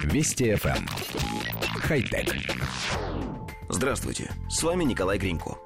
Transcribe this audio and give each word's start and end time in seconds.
Вести 0.00 0.52
FM. 0.52 0.76
Эм. 0.76 0.86
Хай-тек. 1.80 2.34
Здравствуйте, 3.68 4.30
с 4.48 4.62
вами 4.62 4.84
Николай 4.84 5.18
Гринько. 5.18 5.58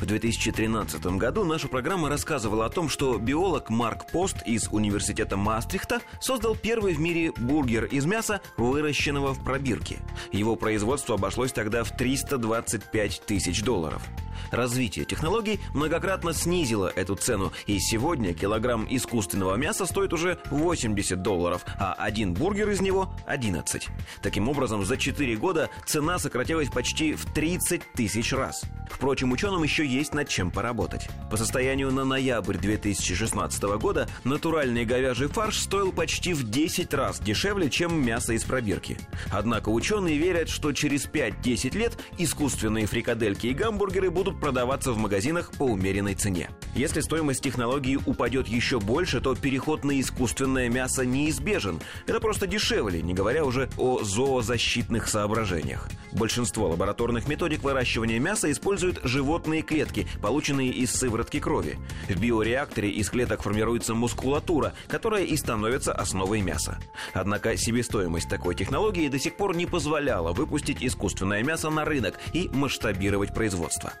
В 0.00 0.06
2013 0.06 1.04
году 1.18 1.44
наша 1.44 1.68
программа 1.68 2.08
рассказывала 2.08 2.66
о 2.66 2.70
том, 2.70 2.88
что 2.88 3.18
биолог 3.18 3.70
Марк 3.70 4.10
Пост 4.10 4.36
из 4.46 4.68
университета 4.68 5.36
Маастрихта 5.36 6.00
создал 6.20 6.56
первый 6.56 6.94
в 6.94 7.00
мире 7.00 7.32
бургер 7.36 7.84
из 7.84 8.06
мяса, 8.06 8.40
выращенного 8.56 9.34
в 9.34 9.44
пробирке. 9.44 9.98
Его 10.32 10.56
производство 10.56 11.16
обошлось 11.16 11.52
тогда 11.52 11.84
в 11.84 11.96
325 11.96 13.22
тысяч 13.26 13.62
долларов. 13.62 14.02
Развитие 14.50 15.04
технологий 15.04 15.60
многократно 15.74 16.32
снизило 16.32 16.92
эту 16.94 17.16
цену, 17.16 17.52
и 17.66 17.78
сегодня 17.78 18.34
килограмм 18.34 18.86
искусственного 18.88 19.56
мяса 19.56 19.86
стоит 19.86 20.12
уже 20.12 20.38
80 20.50 21.22
долларов, 21.22 21.64
а 21.78 21.94
один 21.94 22.34
бургер 22.34 22.70
из 22.70 22.80
него– 22.80 23.12
11. 23.26 23.88
Таким 24.22 24.48
образом, 24.48 24.84
за 24.84 24.96
4 24.96 25.36
года 25.36 25.70
цена 25.86 26.18
сократилась 26.18 26.68
почти 26.68 27.14
в 27.14 27.24
30 27.32 27.92
тысяч 27.92 28.32
раз. 28.32 28.64
Впрочем, 28.90 29.32
ученым 29.32 29.62
еще 29.62 29.86
есть 29.86 30.14
над 30.14 30.28
чем 30.28 30.50
поработать. 30.50 31.08
По 31.30 31.36
состоянию 31.36 31.92
на 31.92 32.04
ноябрь 32.04 32.56
2016 32.56 33.62
года 33.78 34.08
натуральный 34.24 34.84
говяжий 34.84 35.28
фарш 35.28 35.60
стоил 35.60 35.92
почти 35.92 36.34
в 36.34 36.50
10 36.50 36.92
раз 36.94 37.20
дешевле, 37.20 37.70
чем 37.70 38.04
мясо 38.04 38.32
из 38.32 38.44
пробирки. 38.44 38.98
Однако 39.30 39.68
ученые 39.68 40.18
верят, 40.18 40.48
что 40.48 40.72
через 40.72 41.06
5-10 41.06 41.78
лет 41.78 41.98
искусственные 42.18 42.86
фрикадельки 42.86 43.46
и 43.46 43.54
гамбургеры 43.54 44.10
будут 44.10 44.19
продаваться 44.24 44.92
в 44.92 44.98
магазинах 44.98 45.50
по 45.52 45.64
умеренной 45.64 46.14
цене. 46.14 46.50
Если 46.74 47.00
стоимость 47.00 47.42
технологии 47.42 47.98
упадет 48.06 48.46
еще 48.46 48.78
больше, 48.78 49.20
то 49.20 49.34
переход 49.34 49.84
на 49.84 50.00
искусственное 50.00 50.68
мясо 50.68 51.04
неизбежен. 51.04 51.80
Это 52.06 52.20
просто 52.20 52.46
дешевле, 52.46 53.02
не 53.02 53.14
говоря 53.14 53.44
уже 53.44 53.68
о 53.76 54.02
зоозащитных 54.02 55.08
соображениях. 55.08 55.88
Большинство 56.12 56.68
лабораторных 56.68 57.28
методик 57.28 57.62
выращивания 57.62 58.20
мяса 58.20 58.50
используют 58.50 59.00
животные 59.04 59.62
клетки, 59.62 60.06
полученные 60.20 60.70
из 60.70 60.92
сыворотки 60.92 61.40
крови. 61.40 61.78
В 62.08 62.20
биореакторе 62.20 62.90
из 62.90 63.10
клеток 63.10 63.42
формируется 63.42 63.94
мускулатура, 63.94 64.74
которая 64.88 65.24
и 65.24 65.36
становится 65.36 65.92
основой 65.92 66.40
мяса. 66.40 66.78
Однако 67.14 67.56
себестоимость 67.56 68.28
такой 68.28 68.54
технологии 68.54 69.08
до 69.08 69.18
сих 69.18 69.36
пор 69.36 69.56
не 69.56 69.66
позволяла 69.66 70.32
выпустить 70.32 70.82
искусственное 70.82 71.42
мясо 71.42 71.70
на 71.70 71.84
рынок 71.84 72.18
и 72.32 72.48
масштабировать 72.52 73.34
производство. 73.34 73.92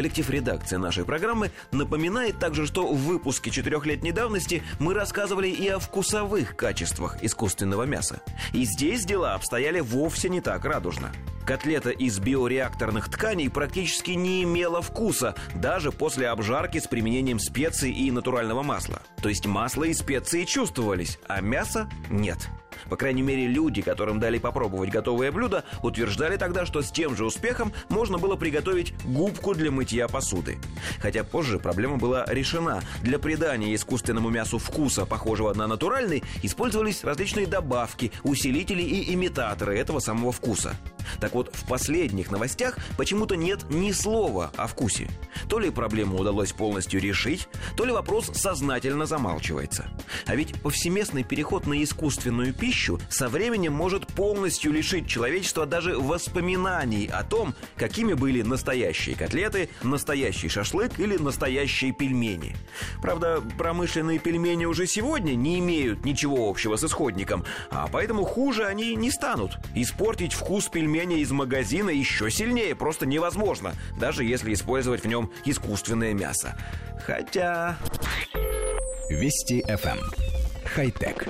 Коллектив 0.00 0.30
редакции 0.30 0.76
нашей 0.76 1.04
программы 1.04 1.50
напоминает 1.72 2.38
также, 2.38 2.66
что 2.66 2.86
в 2.86 2.96
выпуске 2.96 3.50
четырехлетней 3.50 4.12
давности 4.12 4.62
мы 4.78 4.94
рассказывали 4.94 5.48
и 5.48 5.68
о 5.68 5.78
вкусовых 5.78 6.56
качествах 6.56 7.22
искусственного 7.22 7.82
мяса. 7.82 8.22
И 8.54 8.64
здесь 8.64 9.04
дела 9.04 9.34
обстояли 9.34 9.80
вовсе 9.80 10.30
не 10.30 10.40
так 10.40 10.64
радужно. 10.64 11.12
Котлета 11.46 11.90
из 11.90 12.18
биореакторных 12.18 13.10
тканей 13.10 13.50
практически 13.50 14.12
не 14.12 14.42
имела 14.44 14.80
вкуса, 14.80 15.34
даже 15.54 15.92
после 15.92 16.28
обжарки 16.28 16.78
с 16.78 16.86
применением 16.86 17.38
специй 17.38 17.92
и 17.92 18.10
натурального 18.10 18.62
масла. 18.62 19.02
То 19.20 19.28
есть 19.28 19.44
масло 19.44 19.84
и 19.84 19.92
специи 19.92 20.44
чувствовались, 20.44 21.18
а 21.28 21.42
мяса 21.42 21.90
нет. 22.08 22.48
По 22.90 22.96
крайней 22.96 23.22
мере, 23.22 23.46
люди, 23.46 23.82
которым 23.82 24.18
дали 24.18 24.38
попробовать 24.38 24.90
готовое 24.90 25.30
блюдо, 25.30 25.64
утверждали 25.82 26.36
тогда, 26.36 26.66
что 26.66 26.82
с 26.82 26.90
тем 26.90 27.16
же 27.16 27.24
успехом 27.24 27.72
можно 27.88 28.18
было 28.18 28.34
приготовить 28.34 28.92
губку 29.04 29.54
для 29.54 29.70
мытья 29.70 30.08
посуды. 30.08 30.58
Хотя 30.98 31.22
позже 31.22 31.60
проблема 31.60 31.98
была 31.98 32.24
решена. 32.26 32.82
Для 33.02 33.20
придания 33.20 33.74
искусственному 33.74 34.28
мясу 34.28 34.58
вкуса, 34.58 35.06
похожего 35.06 35.54
на 35.54 35.68
натуральный, 35.68 36.24
использовались 36.42 37.04
различные 37.04 37.46
добавки, 37.46 38.10
усилители 38.24 38.82
и 38.82 39.14
имитаторы 39.14 39.78
этого 39.78 40.00
самого 40.00 40.32
вкуса. 40.32 40.74
Так 41.20 41.34
вот, 41.34 41.54
в 41.54 41.66
последних 41.66 42.30
новостях 42.30 42.78
почему-то 42.96 43.36
нет 43.36 43.64
ни 43.70 43.92
слова 43.92 44.50
о 44.56 44.66
вкусе. 44.66 45.08
То 45.48 45.58
ли 45.58 45.70
проблему 45.70 46.18
удалось 46.18 46.52
полностью 46.52 47.00
решить, 47.00 47.48
то 47.76 47.84
ли 47.84 47.92
вопрос 47.92 48.30
сознательно 48.34 49.06
замалчивается. 49.06 49.88
А 50.26 50.34
ведь 50.34 50.60
повсеместный 50.62 51.24
переход 51.24 51.66
на 51.66 51.82
искусственную 51.82 52.52
пищу 52.54 53.00
со 53.08 53.28
временем 53.28 53.72
может 53.72 54.06
полностью 54.06 54.72
лишить 54.72 55.08
человечества 55.08 55.66
даже 55.66 55.98
воспоминаний 55.98 57.06
о 57.06 57.24
том, 57.24 57.54
какими 57.76 58.14
были 58.14 58.42
настоящие 58.42 59.16
котлеты, 59.16 59.70
настоящий 59.82 60.48
шашлык 60.48 60.98
или 60.98 61.16
настоящие 61.16 61.92
пельмени. 61.92 62.56
Правда, 63.02 63.42
промышленные 63.58 64.18
пельмени 64.18 64.64
уже 64.64 64.86
сегодня 64.86 65.34
не 65.34 65.58
имеют 65.58 66.04
ничего 66.04 66.48
общего 66.48 66.76
с 66.76 66.84
исходником, 66.84 67.44
а 67.70 67.88
поэтому 67.90 68.24
хуже 68.24 68.66
они 68.66 68.94
не 68.94 69.10
станут. 69.10 69.52
Испортить 69.74 70.32
вкус 70.32 70.68
пельменя 70.90 71.18
из 71.18 71.30
магазина 71.30 71.90
еще 71.90 72.30
сильнее 72.30 72.74
просто 72.74 73.06
невозможно, 73.06 73.74
даже 73.98 74.24
если 74.24 74.52
использовать 74.52 75.04
в 75.04 75.06
нем 75.06 75.30
искусственное 75.44 76.14
мясо. 76.14 76.56
Хотя... 77.06 77.76
Вести 79.08 79.62
FM. 79.62 79.98
Эм. 79.98 80.10
Хай-тек. 80.64 81.28